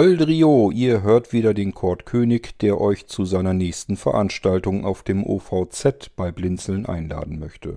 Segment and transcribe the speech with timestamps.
[0.00, 5.26] Vollrio, ihr hört wieder den Kurt König, der euch zu seiner nächsten Veranstaltung auf dem
[5.26, 7.76] OVZ bei Blinzeln einladen möchte.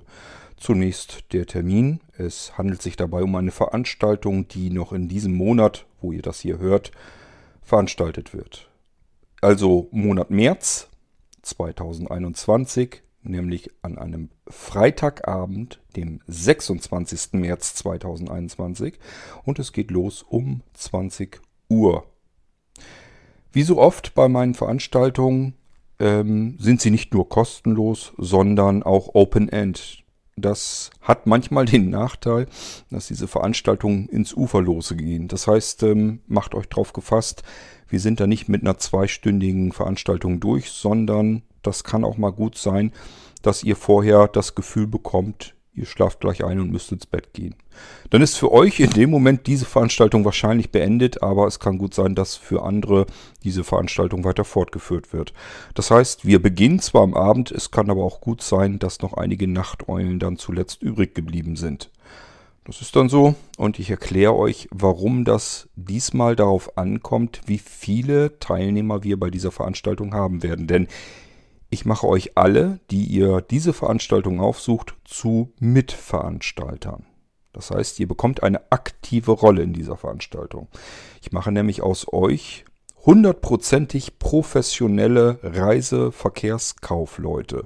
[0.56, 2.00] Zunächst der Termin.
[2.18, 6.40] Es handelt sich dabei um eine Veranstaltung, die noch in diesem Monat, wo ihr das
[6.40, 6.92] hier hört,
[7.62, 8.70] veranstaltet wird.
[9.42, 10.88] Also Monat März
[11.42, 17.34] 2021, nämlich an einem Freitagabend, dem 26.
[17.34, 18.94] März 2021
[19.44, 22.06] und es geht los um 20 Uhr.
[23.54, 25.54] Wie so oft bei meinen Veranstaltungen
[26.00, 30.04] ähm, sind sie nicht nur kostenlos, sondern auch Open-End.
[30.36, 32.48] Das hat manchmal den Nachteil,
[32.90, 35.28] dass diese Veranstaltungen ins Uferlose gehen.
[35.28, 37.44] Das heißt, ähm, macht euch drauf gefasst,
[37.88, 42.58] wir sind da nicht mit einer zweistündigen Veranstaltung durch, sondern das kann auch mal gut
[42.58, 42.92] sein,
[43.44, 47.56] dass ihr vorher das Gefühl bekommt, ihr schlaft gleich ein und müsst ins Bett gehen.
[48.10, 51.94] Dann ist für euch in dem Moment diese Veranstaltung wahrscheinlich beendet, aber es kann gut
[51.94, 53.08] sein, dass für andere
[53.44, 55.34] diese Veranstaltung weiter fortgeführt wird.
[55.74, 59.14] Das heißt, wir beginnen zwar am Abend, es kann aber auch gut sein, dass noch
[59.14, 61.90] einige Nachteulen dann zuletzt übrig geblieben sind.
[62.66, 68.40] Das ist dann so und ich erkläre euch, warum das diesmal darauf ankommt, wie viele
[68.40, 70.68] Teilnehmer wir bei dieser Veranstaltung haben werden.
[70.68, 70.88] Denn
[71.74, 77.08] ich mache euch alle, die ihr diese Veranstaltung aufsucht, zu Mitveranstaltern.
[77.52, 80.68] Das heißt, ihr bekommt eine aktive Rolle in dieser Veranstaltung.
[81.22, 82.66] Ich mache nämlich aus euch
[83.06, 87.64] hundertprozentig professionelle Reiseverkehrskaufleute.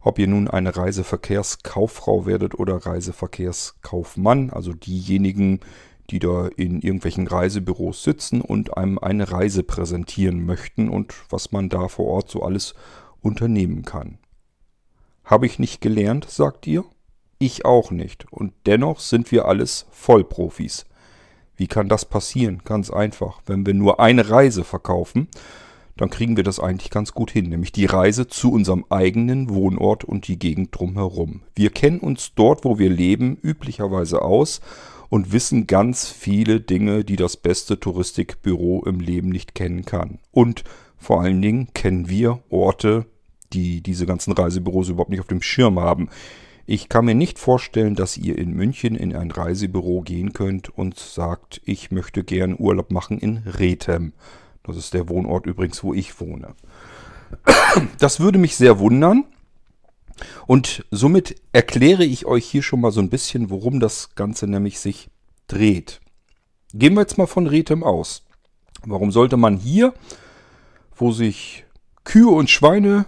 [0.00, 5.60] Ob ihr nun eine Reiseverkehrskauffrau werdet oder Reiseverkehrskaufmann, also diejenigen,
[6.10, 11.68] die da in irgendwelchen Reisebüros sitzen und einem eine Reise präsentieren möchten und was man
[11.68, 12.74] da vor Ort so alles
[13.20, 14.18] unternehmen kann.
[15.24, 16.84] Habe ich nicht gelernt, sagt ihr?
[17.38, 18.30] Ich auch nicht.
[18.32, 20.84] Und dennoch sind wir alles Vollprofis.
[21.56, 22.62] Wie kann das passieren?
[22.64, 23.40] Ganz einfach.
[23.46, 25.28] Wenn wir nur eine Reise verkaufen,
[25.96, 30.02] dann kriegen wir das eigentlich ganz gut hin, nämlich die Reise zu unserem eigenen Wohnort
[30.02, 31.42] und die Gegend drumherum.
[31.54, 34.60] Wir kennen uns dort, wo wir leben, üblicherweise aus
[35.10, 40.20] und wissen ganz viele Dinge, die das beste Touristikbüro im Leben nicht kennen kann.
[40.30, 40.64] Und
[40.96, 43.04] vor allen Dingen kennen wir Orte,
[43.52, 46.08] die diese ganzen Reisebüros überhaupt nicht auf dem Schirm haben.
[46.66, 50.96] Ich kann mir nicht vorstellen, dass ihr in München in ein Reisebüro gehen könnt und
[50.98, 54.12] sagt, ich möchte gern Urlaub machen in Rethem.
[54.62, 56.54] Das ist der Wohnort übrigens, wo ich wohne.
[57.98, 59.24] Das würde mich sehr wundern.
[60.46, 64.80] Und somit erkläre ich euch hier schon mal so ein bisschen, worum das Ganze nämlich
[64.80, 65.10] sich
[65.48, 66.00] dreht.
[66.72, 68.24] Gehen wir jetzt mal von Rethem aus.
[68.84, 69.94] Warum sollte man hier
[71.00, 71.64] wo sich
[72.04, 73.06] Kühe und Schweine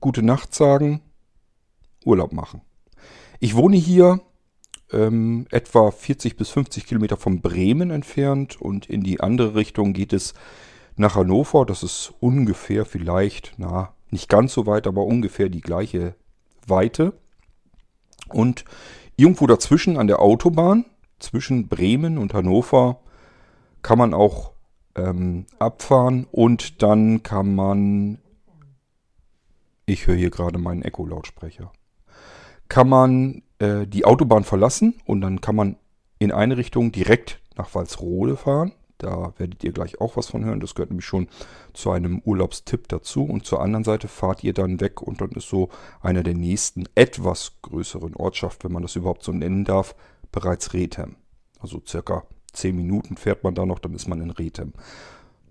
[0.00, 1.00] gute Nacht sagen,
[2.04, 2.62] Urlaub machen.
[3.38, 4.20] Ich wohne hier
[4.92, 10.12] ähm, etwa 40 bis 50 Kilometer von Bremen entfernt und in die andere Richtung geht
[10.12, 10.34] es
[10.96, 11.64] nach Hannover.
[11.66, 16.14] Das ist ungefähr vielleicht, na, nicht ganz so weit, aber ungefähr die gleiche
[16.70, 17.12] Weite.
[18.28, 18.64] Und
[19.16, 20.86] irgendwo dazwischen an der Autobahn,
[21.18, 23.00] zwischen Bremen und Hannover,
[23.82, 24.52] kann man auch
[24.96, 28.18] ähm, abfahren und dann kann man,
[29.86, 31.72] ich höre hier gerade meinen Echo-Lautsprecher,
[32.68, 35.76] kann man äh, die Autobahn verlassen und dann kann man
[36.18, 38.72] in eine Richtung direkt nach Walsrode fahren.
[39.02, 40.60] Da werdet ihr gleich auch was von hören.
[40.60, 41.28] Das gehört nämlich schon
[41.72, 43.24] zu einem Urlaubstipp dazu.
[43.24, 46.84] Und zur anderen Seite fahrt ihr dann weg und dann ist so einer der nächsten
[46.94, 49.94] etwas größeren Ortschaft, wenn man das überhaupt so nennen darf,
[50.32, 51.16] bereits Rethem.
[51.58, 54.72] Also circa zehn Minuten fährt man da noch, dann ist man in Rethem.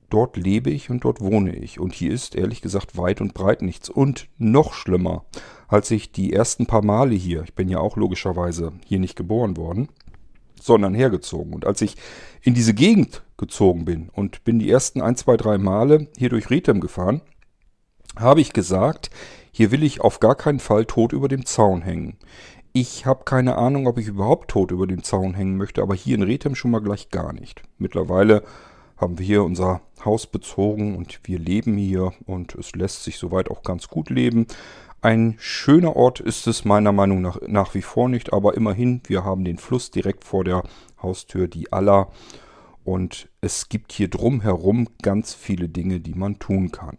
[0.10, 1.80] Dort lebe ich und dort wohne ich.
[1.80, 3.90] Und hier ist ehrlich gesagt weit und breit nichts.
[3.90, 5.26] Und noch schlimmer,
[5.68, 9.56] als ich die ersten paar Male hier, ich bin ja auch logischerweise hier nicht geboren
[9.56, 9.90] worden,
[10.64, 11.54] sondern hergezogen.
[11.54, 11.96] Und als ich
[12.42, 16.50] in diese Gegend gezogen bin und bin die ersten ein, zwei, drei Male hier durch
[16.50, 17.22] Rethem gefahren,
[18.18, 19.10] habe ich gesagt,
[19.52, 22.18] hier will ich auf gar keinen Fall tot über dem Zaun hängen.
[22.72, 26.16] Ich habe keine Ahnung, ob ich überhaupt tot über dem Zaun hängen möchte, aber hier
[26.16, 27.64] in Rethem schon mal gleich gar nicht.
[27.78, 28.44] Mittlerweile
[29.00, 33.50] haben wir hier unser Haus bezogen und wir leben hier und es lässt sich soweit
[33.50, 34.48] auch ganz gut leben.
[35.02, 39.24] Ein schöner Ort ist es meiner Meinung nach nach wie vor nicht, aber immerhin, wir
[39.24, 40.64] haben den Fluss direkt vor der
[41.02, 42.10] Haustür, die Aller.
[42.84, 46.98] Und es gibt hier drumherum ganz viele Dinge, die man tun kann.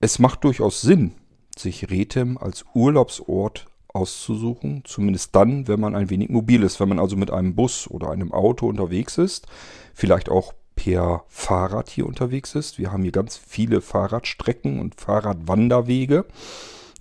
[0.00, 1.12] Es macht durchaus Sinn,
[1.56, 4.82] sich Rethem als Urlaubsort auszusuchen.
[4.84, 6.78] Zumindest dann, wenn man ein wenig mobil ist.
[6.78, 9.46] Wenn man also mit einem Bus oder einem Auto unterwegs ist.
[9.94, 12.78] Vielleicht auch per Fahrrad hier unterwegs ist.
[12.78, 16.26] Wir haben hier ganz viele Fahrradstrecken und Fahrradwanderwege,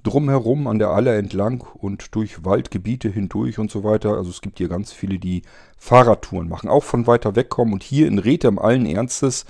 [0.01, 4.17] drumherum an der Aller entlang und durch Waldgebiete hindurch und so weiter.
[4.17, 5.43] Also es gibt hier ganz viele, die
[5.77, 9.45] Fahrradtouren machen, auch von weiter weg kommen und hier in Rethem allen Ernstes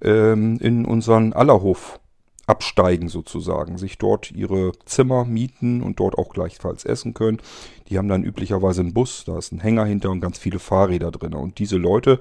[0.00, 1.98] ähm, in unseren Allerhof
[2.46, 7.40] absteigen sozusagen, sich dort ihre Zimmer mieten und dort auch gleichfalls essen können.
[7.88, 11.10] Die haben dann üblicherweise einen Bus, da ist ein Hänger hinter und ganz viele Fahrräder
[11.10, 11.34] drin.
[11.34, 12.18] Und diese Leute,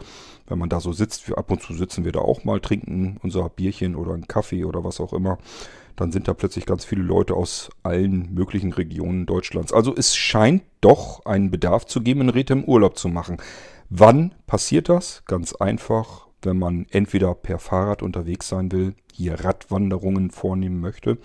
[0.47, 3.49] wenn man da so sitzt, ab und zu sitzen wir da auch mal, trinken unser
[3.49, 5.37] Bierchen oder einen Kaffee oder was auch immer,
[5.95, 9.71] dann sind da plötzlich ganz viele Leute aus allen möglichen Regionen Deutschlands.
[9.73, 13.37] Also es scheint doch einen Bedarf zu geben, in Rethem Urlaub zu machen.
[13.89, 15.23] Wann passiert das?
[15.25, 21.17] Ganz einfach, wenn man entweder per Fahrrad unterwegs sein will, hier Radwanderungen vornehmen möchte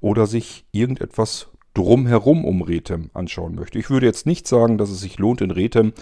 [0.00, 3.78] oder sich irgendetwas drumherum um Rethem anschauen möchte.
[3.78, 5.92] Ich würde jetzt nicht sagen, dass es sich lohnt, in Rethem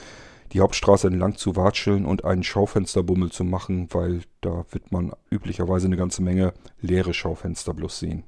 [0.52, 5.86] die Hauptstraße entlang zu watscheln und einen Schaufensterbummel zu machen, weil da wird man üblicherweise
[5.86, 8.24] eine ganze Menge leere Schaufenster bloß sehen.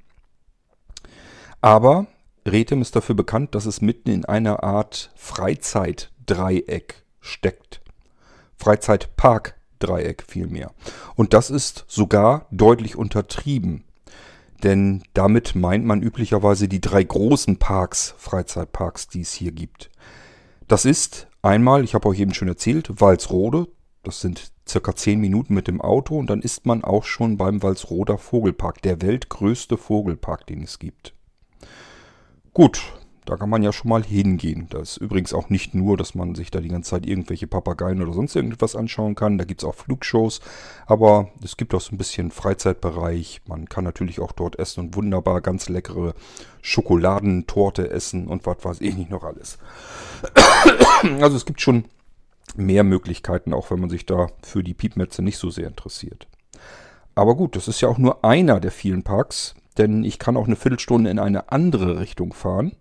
[1.61, 2.06] Aber
[2.46, 7.81] Rethem ist dafür bekannt, dass es mitten in einer Art Freizeitdreieck steckt.
[9.78, 10.72] Freizeitparkdreieck vielmehr.
[11.14, 13.84] Und das ist sogar deutlich untertrieben.
[14.62, 19.90] Denn damit meint man üblicherweise die drei großen Parks, Freizeitparks, die es hier gibt.
[20.66, 23.69] Das ist Einmal, ich habe euch eben schon erzählt, Walsrode.
[24.02, 27.62] Das sind circa 10 Minuten mit dem Auto und dann ist man auch schon beim
[27.62, 31.14] Walsroder Vogelpark, der weltgrößte Vogelpark, den es gibt.
[32.52, 32.82] Gut,
[33.28, 34.69] da kann man ja schon mal hingehen.
[34.70, 38.00] Das ist übrigens auch nicht nur, dass man sich da die ganze Zeit irgendwelche Papageien
[38.00, 39.36] oder sonst irgendwas anschauen kann.
[39.36, 40.40] Da gibt es auch Flugshows.
[40.86, 43.42] Aber es gibt auch so ein bisschen Freizeitbereich.
[43.46, 46.14] Man kann natürlich auch dort essen und wunderbar ganz leckere
[46.62, 49.58] Schokoladentorte essen und was weiß ich nicht noch alles.
[51.20, 51.84] Also es gibt schon
[52.56, 56.26] mehr Möglichkeiten, auch wenn man sich da für die Piepmetze nicht so sehr interessiert.
[57.14, 60.46] Aber gut, das ist ja auch nur einer der vielen Parks, denn ich kann auch
[60.46, 62.72] eine Viertelstunde in eine andere Richtung fahren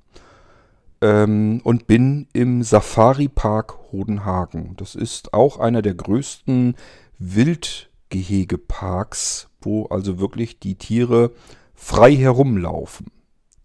[1.02, 4.76] ähm, und bin im Safari Park Hodenhagen.
[4.78, 6.76] Das ist auch einer der größten
[7.20, 11.32] Wildgehegeparks, wo also wirklich die Tiere
[11.74, 13.08] frei herumlaufen.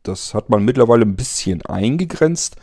[0.02, 2.56] Das hat man mittlerweile ein bisschen eingegrenzt.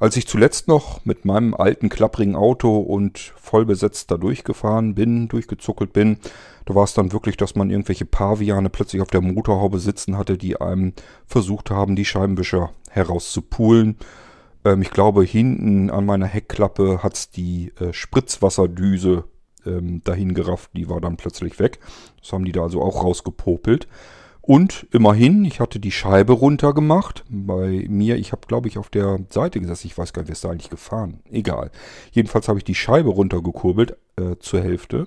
[0.00, 5.92] Als ich zuletzt noch mit meinem alten klapprigen Auto und vollbesetzt da durchgefahren bin, durchgezuckelt
[5.92, 6.16] bin,
[6.64, 10.38] da war es dann wirklich, dass man irgendwelche Paviane plötzlich auf der Motorhaube sitzen hatte,
[10.38, 10.94] die einem
[11.26, 13.98] versucht haben, die Scheibenwischer herauszupulen.
[14.64, 19.24] Ähm, ich glaube, hinten an meiner Heckklappe hat es die äh, Spritzwasserdüse
[19.66, 21.78] ähm, dahin gerafft, die war dann plötzlich weg.
[22.22, 23.86] Das haben die da also auch rausgepopelt.
[24.50, 27.24] Und immerhin, ich hatte die Scheibe runtergemacht.
[27.28, 29.86] Bei mir, ich habe, glaube ich, auf der Seite gesessen.
[29.86, 31.20] Ich weiß gar nicht, wer ist da eigentlich gefahren.
[31.30, 31.70] Egal.
[32.10, 35.06] Jedenfalls habe ich die Scheibe runtergekurbelt äh, zur Hälfte.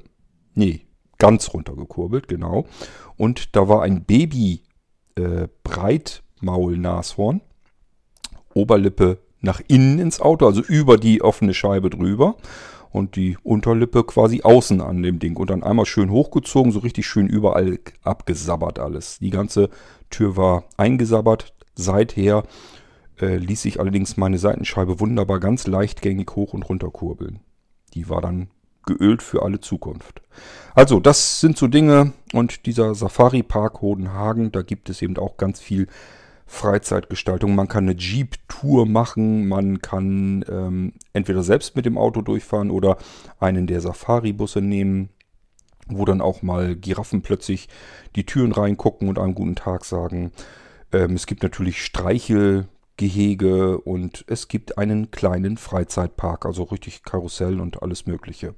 [0.53, 0.87] Nee,
[1.17, 2.67] ganz runtergekurbelt, genau.
[3.17, 4.61] Und da war ein Baby
[5.15, 7.41] äh, Breitmaul-Nashorn.
[8.53, 12.37] Oberlippe nach innen ins Auto, also über die offene Scheibe drüber
[12.93, 17.07] und die Unterlippe quasi außen an dem Ding und dann einmal schön hochgezogen, so richtig
[17.07, 19.17] schön überall abgesabbert alles.
[19.19, 19.69] Die ganze
[20.11, 21.53] Tür war eingesabbert.
[21.73, 22.43] Seither
[23.19, 27.39] äh, ließ sich allerdings meine Seitenscheibe wunderbar ganz leichtgängig hoch und runter kurbeln.
[27.95, 28.49] Die war dann
[28.85, 30.21] geölt für alle Zukunft.
[30.75, 35.37] Also, das sind so Dinge und dieser Safari Park Hodenhagen, da gibt es eben auch
[35.37, 35.87] ganz viel
[36.45, 37.55] Freizeitgestaltung.
[37.55, 42.97] Man kann eine Jeep-Tour machen, man kann ähm, entweder selbst mit dem Auto durchfahren oder
[43.39, 45.09] einen der Safari-Busse nehmen,
[45.87, 47.69] wo dann auch mal Giraffen plötzlich
[48.15, 50.31] die Türen reingucken und einen guten Tag sagen.
[50.91, 57.81] Ähm, es gibt natürlich Streichelgehege und es gibt einen kleinen Freizeitpark, also richtig Karussell und
[57.81, 58.53] alles Mögliche.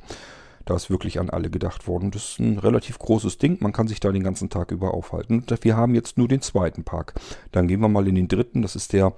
[0.66, 2.12] Da ist wirklich an alle gedacht worden.
[2.12, 3.58] Das ist ein relativ großes Ding.
[3.62, 5.44] Man kann sich da den ganzen Tag über aufhalten.
[5.62, 7.14] Wir haben jetzt nur den zweiten Park.
[7.52, 8.64] Dann gehen wir mal in den dritten.
[8.64, 9.14] Das ist der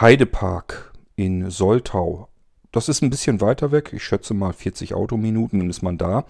[0.00, 2.28] Heidepark in Soltau.
[2.72, 3.92] Das ist ein bisschen weiter weg.
[3.92, 6.24] Ich schätze mal 40 Autominuten, dann ist man da.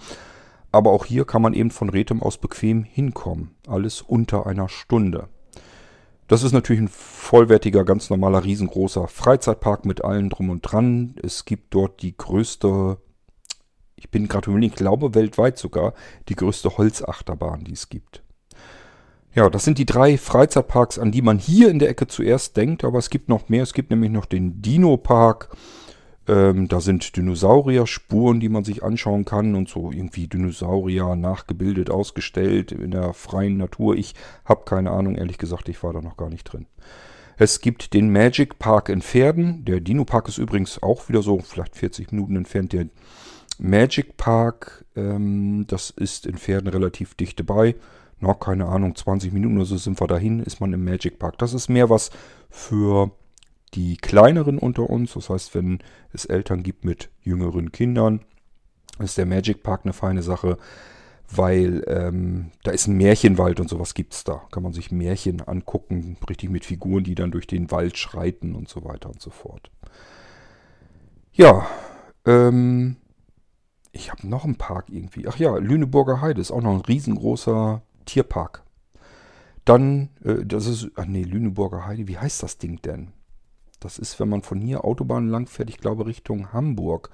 [0.73, 3.55] Aber auch hier kann man eben von Rethem aus bequem hinkommen.
[3.67, 5.29] Alles unter einer Stunde.
[6.27, 11.15] Das ist natürlich ein vollwertiger, ganz normaler, riesengroßer Freizeitpark mit allem drum und dran.
[11.23, 12.99] Es gibt dort die größte
[14.05, 15.95] ich bin gerade überlegen, ich glaube weltweit sogar
[16.29, 18.23] die größte Holzachterbahn, die es gibt.
[19.35, 22.85] Ja, das sind die drei Freizeitparks, an die man hier in der Ecke zuerst denkt,
[22.85, 23.63] aber es gibt noch mehr.
[23.63, 25.57] Es gibt nämlich noch den Dino-Park.
[26.29, 32.71] Ähm, da sind Dinosaurier-Spuren, die man sich anschauen kann und so irgendwie Dinosaurier nachgebildet, ausgestellt
[32.73, 33.97] in der freien Natur.
[33.97, 36.67] Ich habe keine Ahnung, ehrlich gesagt, ich war da noch gar nicht drin.
[37.37, 39.65] Es gibt den Magic Park in Pferden.
[39.65, 42.73] Der Dino Park ist übrigens auch wieder so, vielleicht 40 Minuten entfernt.
[42.73, 42.87] Der
[43.65, 47.75] Magic Park, ähm, das ist in Pferden relativ dicht dabei.
[48.21, 51.39] na, keine Ahnung, 20 Minuten oder so sind wir dahin, ist man im Magic Park.
[51.39, 52.11] Das ist mehr was
[52.51, 53.11] für
[53.75, 55.15] die kleineren unter uns.
[55.15, 55.79] Das heißt, wenn
[56.13, 58.21] es Eltern gibt mit jüngeren Kindern,
[58.99, 60.59] ist der Magic Park eine feine Sache,
[61.29, 64.43] weil ähm, da ist ein Märchenwald und sowas gibt es da.
[64.53, 68.69] Kann man sich Märchen angucken, richtig mit Figuren, die dann durch den Wald schreiten und
[68.69, 69.71] so weiter und so fort.
[71.33, 71.67] Ja,
[72.27, 72.97] ähm,
[73.95, 75.27] ich habe noch einen Park irgendwie.
[75.29, 78.63] Ach ja, Lüneburger Heide ist auch noch ein riesengroßer Tierpark.
[79.65, 83.13] Dann, äh, das ist, ach nee, Lüneburger Heide, wie heißt das Ding denn?
[83.81, 87.11] Das ist, wenn man von hier Autobahn lang fährt, ich glaube Richtung Hamburg.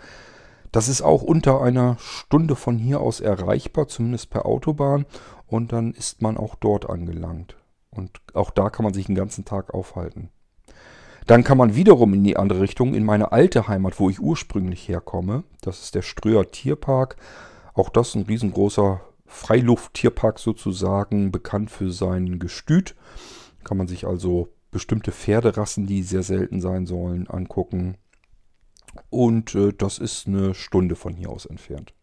[0.72, 5.04] Das ist auch unter einer Stunde von hier aus erreichbar, zumindest per Autobahn.
[5.46, 7.56] Und dann ist man auch dort angelangt.
[7.90, 10.30] Und auch da kann man sich den ganzen Tag aufhalten.
[11.30, 14.88] Dann kann man wiederum in die andere Richtung, in meine alte Heimat, wo ich ursprünglich
[14.88, 15.44] herkomme.
[15.60, 17.14] Das ist der Ströer Tierpark.
[17.72, 22.96] Auch das ein riesengroßer Freilufttierpark sozusagen, bekannt für sein Gestüt.
[23.62, 27.96] Kann man sich also bestimmte Pferderassen, die sehr selten sein sollen, angucken.
[29.08, 31.94] Und äh, das ist eine Stunde von hier aus entfernt.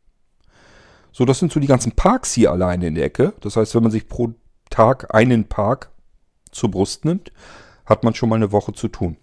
[1.12, 3.34] So, das sind so die ganzen Parks hier alleine in der Ecke.
[3.42, 4.36] Das heißt, wenn man sich pro
[4.70, 5.92] Tag einen Park
[6.50, 7.34] zur Brust nimmt,
[7.88, 9.18] hat man schon mal eine Woche zu tun.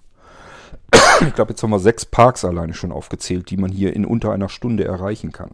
[1.20, 4.32] Ich glaube, jetzt haben wir sechs Parks alleine schon aufgezählt, die man hier in unter
[4.32, 5.52] einer Stunde erreichen kann.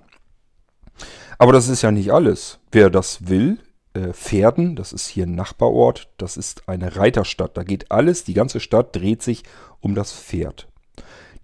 [1.38, 2.60] Aber das ist ja nicht alles.
[2.72, 3.58] Wer das will,
[3.92, 7.56] äh, Pferden, das ist hier ein Nachbarort, das ist eine Reiterstadt.
[7.56, 9.42] Da geht alles, die ganze Stadt dreht sich
[9.80, 10.68] um das Pferd.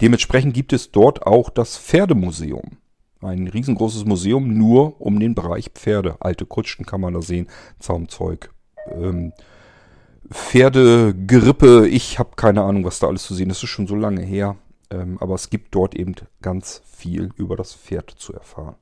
[0.01, 2.79] Dementsprechend gibt es dort auch das Pferdemuseum.
[3.23, 6.17] Ein riesengroßes Museum nur um den Bereich Pferde.
[6.21, 7.49] Alte Kutschen kann man da sehen,
[7.81, 8.51] Zaumzeug,
[8.93, 9.33] ähm,
[10.31, 11.89] Pferdegerippe.
[11.89, 13.59] Ich habe keine Ahnung, was da alles zu sehen ist.
[13.59, 14.57] Das ist schon so lange her.
[14.91, 18.77] Ähm, aber es gibt dort eben ganz viel über das Pferd zu erfahren.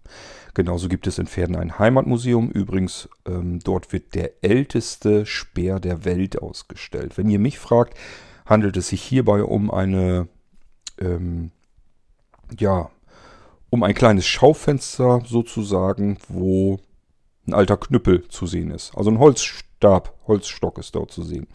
[0.52, 2.50] Genauso gibt es in Pferden ein Heimatmuseum.
[2.50, 7.16] Übrigens, ähm, dort wird der älteste Speer der Welt ausgestellt.
[7.16, 7.96] Wenn ihr mich fragt,
[8.46, 10.28] handelt es sich hierbei um eine,
[11.00, 11.50] ähm,
[12.58, 12.90] ja,
[13.70, 16.78] um ein kleines Schaufenster sozusagen, wo
[17.46, 18.96] ein alter Knüppel zu sehen ist.
[18.96, 19.18] Also ein
[19.84, 21.46] Holzstab, Holzstock ist dort zu sehen.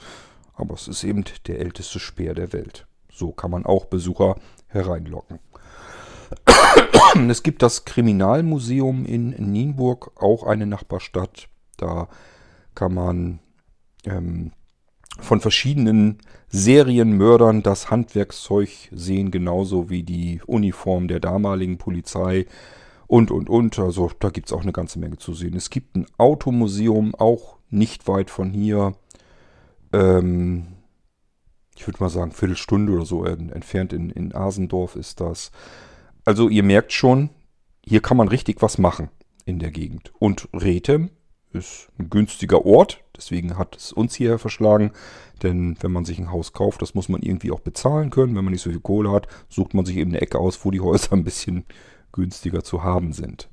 [0.53, 2.85] Aber es ist eben der älteste Speer der Welt.
[3.11, 4.35] So kann man auch Besucher
[4.67, 5.39] hereinlocken.
[7.27, 11.49] Es gibt das Kriminalmuseum in Nienburg, auch eine Nachbarstadt.
[11.77, 12.07] Da
[12.75, 13.39] kann man
[14.05, 14.51] ähm,
[15.19, 16.19] von verschiedenen
[16.49, 22.45] Serienmördern das Handwerkszeug sehen, genauso wie die Uniform der damaligen Polizei
[23.07, 23.79] und, und, und.
[23.79, 25.55] Also da gibt es auch eine ganze Menge zu sehen.
[25.55, 28.95] Es gibt ein Automuseum, auch nicht weit von hier.
[29.93, 30.67] Ähm,
[31.75, 35.51] ich würde mal sagen, Viertelstunde oder so entfernt in, in Asendorf ist das.
[36.25, 37.29] Also ihr merkt schon,
[37.85, 39.09] hier kann man richtig was machen
[39.45, 40.11] in der Gegend.
[40.19, 41.09] Und Rethem
[41.51, 44.91] ist ein günstiger Ort, deswegen hat es uns hierher verschlagen.
[45.41, 48.35] Denn wenn man sich ein Haus kauft, das muss man irgendwie auch bezahlen können.
[48.35, 50.71] Wenn man nicht so viel Kohle hat, sucht man sich eben eine Ecke aus, wo
[50.71, 51.65] die Häuser ein bisschen
[52.11, 53.49] günstiger zu haben sind.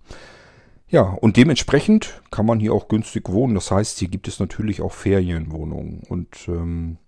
[0.89, 3.55] Ja, und dementsprechend kann man hier auch günstig wohnen.
[3.55, 6.03] Das heißt, hier gibt es natürlich auch Ferienwohnungen.
[6.09, 6.99] Und ähm,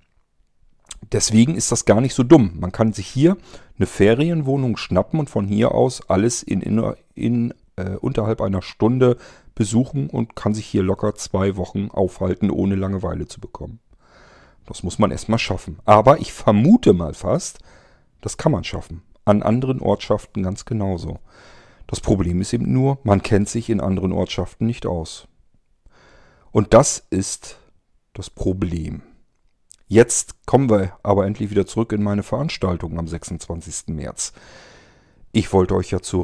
[1.12, 2.52] Deswegen ist das gar nicht so dumm.
[2.58, 3.36] Man kann sich hier
[3.78, 9.16] eine Ferienwohnung schnappen und von hier aus alles in, in, in äh, unterhalb einer Stunde
[9.54, 13.80] besuchen und kann sich hier locker zwei Wochen aufhalten, ohne Langeweile zu bekommen.
[14.66, 15.78] Das muss man erstmal schaffen.
[15.84, 17.60] Aber ich vermute mal fast,
[18.20, 19.02] das kann man schaffen.
[19.24, 21.20] An anderen Ortschaften ganz genauso.
[21.88, 25.26] Das Problem ist eben nur, man kennt sich in anderen Ortschaften nicht aus.
[26.52, 27.58] Und das ist
[28.12, 29.02] das Problem.
[29.86, 33.88] Jetzt kommen wir aber endlich wieder zurück in meine Veranstaltung am 26.
[33.88, 34.34] März.
[35.32, 36.20] Ich wollte euch ja zu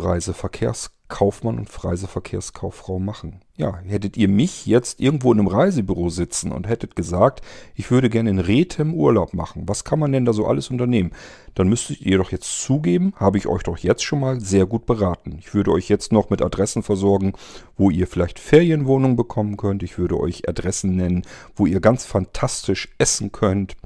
[1.10, 3.40] Reiseverkehrskaufmann und Reiseverkehrskauffrau machen.
[3.56, 7.42] Ja, hättet ihr mich jetzt irgendwo in einem Reisebüro sitzen und hättet gesagt,
[7.74, 11.12] ich würde gerne in Rethem Urlaub machen, was kann man denn da so alles unternehmen?
[11.54, 14.86] Dann müsstet ihr doch jetzt zugeben, habe ich euch doch jetzt schon mal sehr gut
[14.86, 15.36] beraten.
[15.38, 17.34] Ich würde euch jetzt noch mit Adressen versorgen,
[17.76, 19.82] wo ihr vielleicht Ferienwohnungen bekommen könnt.
[19.82, 21.22] Ich würde euch Adressen nennen,
[21.54, 23.76] wo ihr ganz fantastisch essen könnt.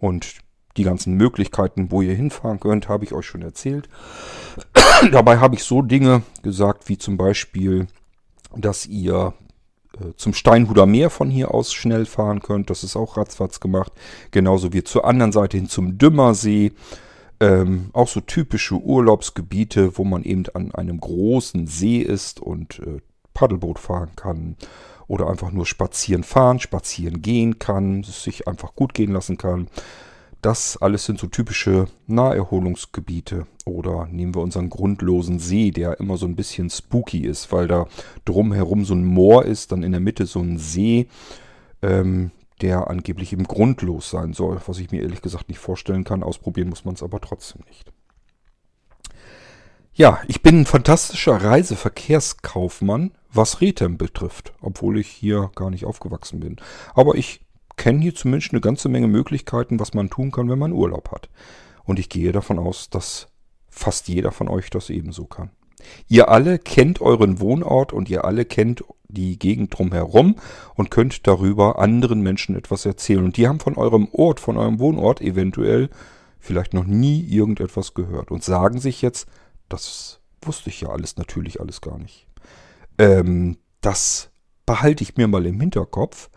[0.00, 0.40] Und
[0.76, 3.88] die ganzen Möglichkeiten, wo ihr hinfahren könnt, habe ich euch schon erzählt.
[5.12, 7.86] Dabei habe ich so Dinge gesagt, wie zum Beispiel,
[8.56, 9.34] dass ihr
[10.00, 12.70] äh, zum Steinhuder Meer von hier aus schnell fahren könnt.
[12.70, 13.92] Das ist auch ratzfatz gemacht.
[14.30, 16.72] Genauso wie zur anderen Seite hin zum Dümmersee.
[17.40, 23.00] Ähm, auch so typische Urlaubsgebiete, wo man eben an einem großen See ist und äh,
[23.34, 24.56] Paddelboot fahren kann.
[25.08, 29.68] Oder einfach nur spazieren fahren, spazieren gehen kann, sich einfach gut gehen lassen kann.
[30.42, 33.46] Das alles sind so typische Naherholungsgebiete.
[33.64, 37.86] Oder nehmen wir unseren grundlosen See, der immer so ein bisschen spooky ist, weil da
[38.24, 41.08] drumherum so ein Moor ist, dann in der Mitte so ein See,
[41.80, 46.24] ähm, der angeblich eben grundlos sein soll, was ich mir ehrlich gesagt nicht vorstellen kann.
[46.24, 47.92] Ausprobieren muss man es aber trotzdem nicht.
[49.94, 56.40] Ja, ich bin ein fantastischer Reiseverkehrskaufmann, was Rethem betrifft, obwohl ich hier gar nicht aufgewachsen
[56.40, 56.56] bin.
[56.94, 57.42] Aber ich
[57.76, 61.28] kenne hier zumindest eine ganze Menge Möglichkeiten, was man tun kann, wenn man Urlaub hat.
[61.84, 63.28] Und ich gehe davon aus, dass
[63.68, 65.50] fast jeder von euch das ebenso kann.
[66.08, 70.36] Ihr alle kennt euren Wohnort und ihr alle kennt die Gegend drumherum
[70.74, 73.24] und könnt darüber anderen Menschen etwas erzählen.
[73.24, 75.90] Und die haben von eurem Ort, von eurem Wohnort eventuell
[76.38, 79.28] vielleicht noch nie irgendetwas gehört und sagen sich jetzt,
[79.68, 82.26] das wusste ich ja alles natürlich alles gar nicht.
[82.98, 84.30] Ähm, das
[84.66, 86.30] behalte ich mir mal im Hinterkopf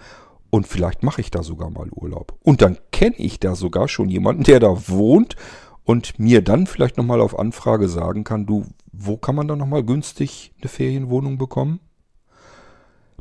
[0.55, 2.39] und vielleicht mache ich da sogar mal Urlaub.
[2.41, 5.35] Und dann kenne ich da sogar schon jemanden, der da wohnt
[5.83, 9.83] und mir dann vielleicht nochmal auf Anfrage sagen kann, du, wo kann man da nochmal
[9.83, 11.81] günstig eine Ferienwohnung bekommen?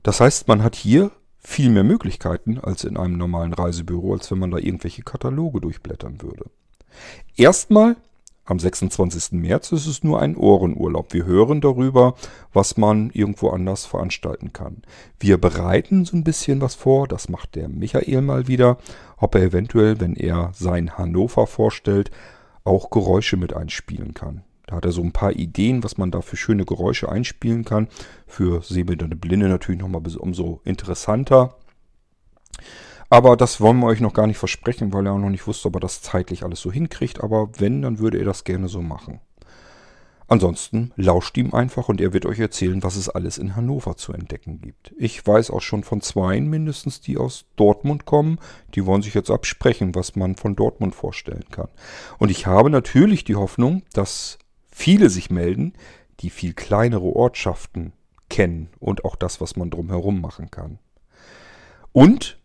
[0.04, 1.10] Das heißt, man hat hier
[1.40, 6.22] viel mehr Möglichkeiten als in einem normalen Reisebüro, als wenn man da irgendwelche Kataloge durchblättern
[6.22, 6.44] würde.
[7.36, 7.96] Erstmal
[8.44, 9.32] am 26.
[9.32, 11.12] März ist es nur ein Ohrenurlaub.
[11.12, 12.14] Wir hören darüber,
[12.52, 14.82] was man irgendwo anders veranstalten kann.
[15.18, 18.76] Wir bereiten so ein bisschen was vor, das macht der Michael mal wieder,
[19.16, 22.10] ob er eventuell, wenn er sein Hannover vorstellt,
[22.64, 24.44] auch Geräusche mit einspielen kann.
[24.66, 27.88] Da hat er so ein paar Ideen, was man da für schöne Geräusche einspielen kann.
[28.26, 31.56] Für sehbehinderte Blinde natürlich nochmal umso interessanter.
[33.14, 35.68] Aber das wollen wir euch noch gar nicht versprechen, weil er auch noch nicht wusste,
[35.68, 37.22] ob er das zeitlich alles so hinkriegt.
[37.22, 39.20] Aber wenn, dann würde er das gerne so machen.
[40.26, 44.12] Ansonsten lauscht ihm einfach und er wird euch erzählen, was es alles in Hannover zu
[44.12, 44.92] entdecken gibt.
[44.98, 48.40] Ich weiß auch schon von zweien mindestens, die aus Dortmund kommen.
[48.74, 51.68] Die wollen sich jetzt absprechen, was man von Dortmund vorstellen kann.
[52.18, 54.40] Und ich habe natürlich die Hoffnung, dass
[54.72, 55.74] viele sich melden,
[56.18, 57.92] die viel kleinere Ortschaften
[58.28, 60.80] kennen und auch das, was man drumherum machen kann.
[61.92, 62.38] Und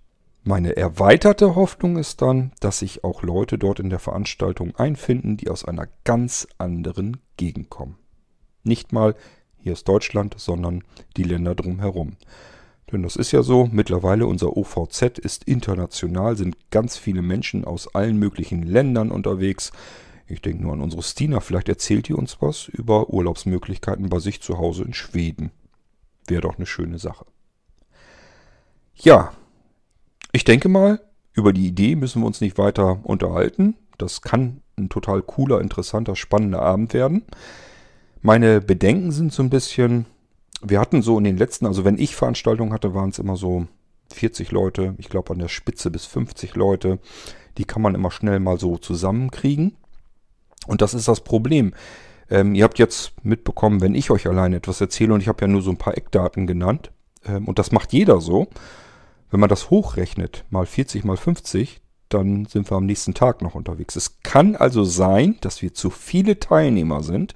[0.44, 5.50] meine erweiterte Hoffnung ist dann, dass sich auch Leute dort in der Veranstaltung einfinden, die
[5.50, 7.98] aus einer ganz anderen Gegend kommen.
[8.64, 9.16] Nicht mal
[9.62, 10.84] hier ist Deutschland, sondern
[11.18, 12.14] die Länder drumherum.
[12.92, 17.94] Denn das ist ja so, mittlerweile unser OVZ ist international, sind ganz viele Menschen aus
[17.94, 19.72] allen möglichen Ländern unterwegs.
[20.28, 24.42] Ich denke nur an unsere Stina, vielleicht erzählt ihr uns was über Urlaubsmöglichkeiten bei sich
[24.42, 25.52] zu Hause in Schweden.
[26.28, 27.26] Wäre doch eine schöne Sache.
[28.96, 29.34] Ja,
[30.32, 31.00] ich denke mal,
[31.34, 33.76] über die Idee müssen wir uns nicht weiter unterhalten.
[33.98, 37.24] Das kann ein total cooler, interessanter, spannender Abend werden.
[38.22, 40.06] Meine Bedenken sind so ein bisschen,
[40.62, 43.68] wir hatten so in den letzten, also wenn ich Veranstaltungen hatte, waren es immer so
[44.14, 47.00] 40 Leute, ich glaube an der Spitze bis 50 Leute.
[47.58, 49.76] Die kann man immer schnell mal so zusammenkriegen.
[50.68, 51.74] Und das ist das Problem.
[52.30, 55.48] Ähm, ihr habt jetzt mitbekommen, wenn ich euch alleine etwas erzähle und ich habe ja
[55.48, 56.92] nur so ein paar Eckdaten genannt,
[57.26, 58.48] ähm, und das macht jeder so,
[59.30, 63.56] wenn man das hochrechnet, mal 40 mal 50, dann sind wir am nächsten Tag noch
[63.56, 63.96] unterwegs.
[63.96, 67.36] Es kann also sein, dass wir zu viele Teilnehmer sind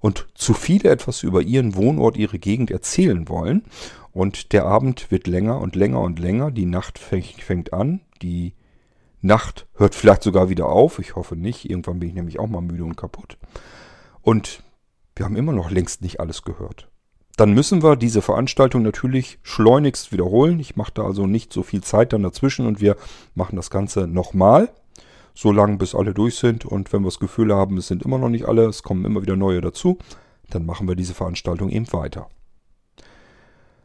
[0.00, 3.64] und zu viele etwas über ihren Wohnort, ihre Gegend erzählen wollen.
[4.12, 6.50] Und der Abend wird länger und länger und länger.
[6.50, 8.00] Die Nacht fängt, an.
[8.22, 8.54] Die
[9.20, 10.98] Nacht hört vielleicht sogar wieder auf.
[10.98, 11.68] Ich hoffe nicht.
[11.68, 13.36] Irgendwann bin ich nämlich auch mal müde und kaputt.
[14.22, 14.62] Und
[15.14, 16.88] wir haben immer noch längst nicht alles gehört.
[17.36, 20.58] Dann müssen wir diese Veranstaltung natürlich schleunigst wiederholen.
[20.58, 22.96] Ich mache da also nicht so viel Zeit dann dazwischen und wir
[23.34, 24.70] machen das Ganze nochmal,
[25.34, 26.64] so lange bis alle durch sind.
[26.64, 29.20] Und wenn wir das Gefühl haben, es sind immer noch nicht alle, es kommen immer
[29.20, 29.98] wieder neue dazu,
[30.48, 32.30] dann machen wir diese Veranstaltung eben weiter.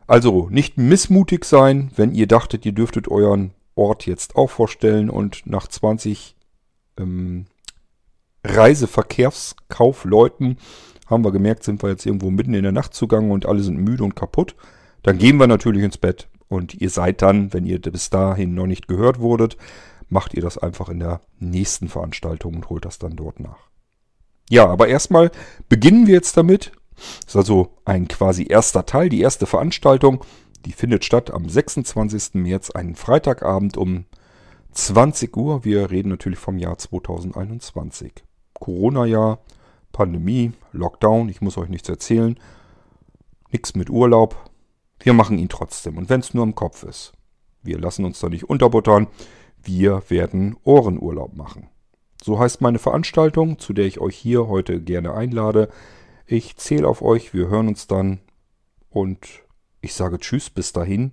[0.07, 5.45] Also nicht missmutig sein, wenn ihr dachtet, ihr dürftet euren Ort jetzt auch vorstellen und
[5.45, 6.35] nach 20
[6.97, 7.45] ähm,
[8.43, 10.57] Reiseverkehrskaufleuten
[11.11, 13.77] haben wir gemerkt, sind wir jetzt irgendwo mitten in der Nacht zugange und alle sind
[13.77, 14.55] müde und kaputt.
[15.03, 16.27] Dann gehen wir natürlich ins Bett.
[16.47, 19.57] Und ihr seid dann, wenn ihr bis dahin noch nicht gehört wurdet,
[20.09, 23.69] macht ihr das einfach in der nächsten Veranstaltung und holt das dann dort nach.
[24.49, 25.31] Ja, aber erstmal
[25.69, 26.73] beginnen wir jetzt damit.
[26.95, 30.25] Das ist also ein quasi erster Teil, die erste Veranstaltung.
[30.65, 32.33] Die findet statt am 26.
[32.33, 34.05] März, einen Freitagabend um
[34.73, 35.63] 20 Uhr.
[35.63, 38.11] Wir reden natürlich vom Jahr 2021.
[38.53, 39.39] Corona-Jahr
[39.91, 42.39] Pandemie, Lockdown, ich muss euch nichts erzählen.
[43.51, 44.49] Nichts mit Urlaub.
[44.99, 45.97] Wir machen ihn trotzdem.
[45.97, 47.13] Und wenn es nur im Kopf ist.
[47.63, 49.07] Wir lassen uns da nicht unterbuttern.
[49.61, 51.69] Wir werden Ohrenurlaub machen.
[52.23, 55.69] So heißt meine Veranstaltung, zu der ich euch hier heute gerne einlade.
[56.25, 58.19] Ich zähle auf euch, wir hören uns dann
[58.89, 59.27] und
[59.81, 61.11] ich sage Tschüss, bis dahin,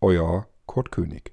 [0.00, 1.32] euer Kurt König.